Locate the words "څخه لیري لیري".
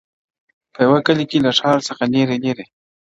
1.89-2.65